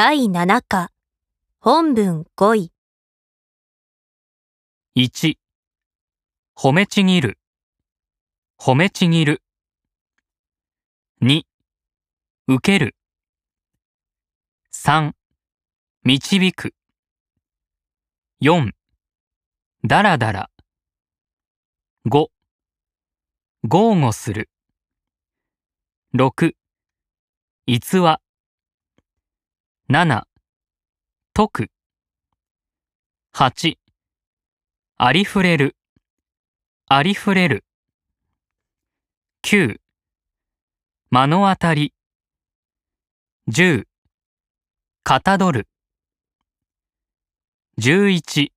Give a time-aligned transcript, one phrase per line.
[0.00, 0.92] 第7課、
[1.58, 2.72] 本文5位、
[4.94, 5.34] 1
[6.56, 7.36] 褒めちぎる。
[8.60, 9.42] 褒めちぎる。
[11.20, 11.42] 2
[12.46, 12.94] 受ける。
[14.72, 15.14] 3
[16.04, 16.74] 導く。
[18.40, 18.70] 4
[19.84, 20.50] だらだら
[22.06, 22.28] 5
[23.64, 24.48] 豪語する。
[26.14, 26.52] 6
[27.66, 28.20] 逸話。
[29.90, 30.24] 7
[31.32, 31.70] 解く
[33.32, 33.76] 8
[34.98, 35.76] ありふれる、
[36.88, 37.64] ありふれる。
[39.44, 39.80] 9、
[41.10, 41.94] 目の当たり。
[43.50, 43.86] 10、
[45.04, 45.66] かたどる。
[47.78, 48.50] 11、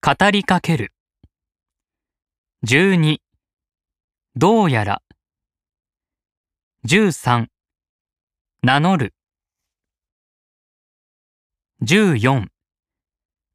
[0.00, 0.94] 語りかける。
[2.66, 3.18] 12、
[4.36, 5.02] どうやら。
[6.86, 7.48] 13、
[8.62, 9.12] 名乗る。
[11.82, 12.48] 14、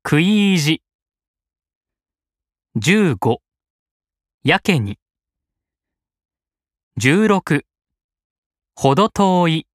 [0.04, 0.82] 食い意地。
[2.76, 3.38] 15
[4.44, 4.98] やけに。
[7.00, 7.62] 16
[8.74, 9.68] ほど遠い。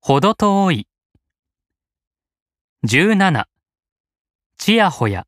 [0.00, 0.88] ほど遠い。
[2.86, 3.44] 17
[4.56, 5.26] ちやほや。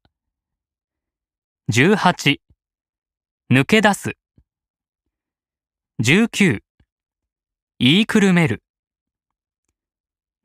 [1.70, 2.38] 18
[3.50, 4.16] 抜け出す。
[6.02, 6.60] 19
[7.78, 8.62] 言いくるめる。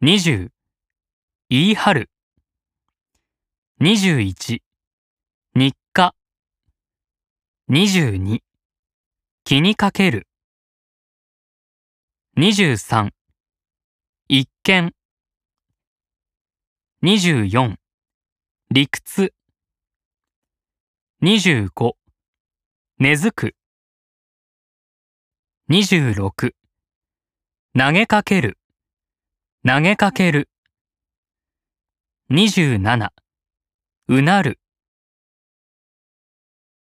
[0.01, 0.52] 20
[1.55, 2.09] 言い張る。
[3.79, 4.57] 21
[5.53, 6.15] 日課。
[7.69, 8.39] 22
[9.43, 10.27] 気にかける。
[12.39, 13.11] 23
[14.29, 14.95] 一見
[17.03, 17.75] 24
[18.71, 19.31] 理屈。
[21.21, 21.93] 25
[22.97, 23.55] 根付く。
[25.69, 26.53] 26
[27.77, 28.57] 投げかける。
[29.63, 30.49] 投げかける。
[32.31, 33.11] 27
[34.07, 34.59] うなる。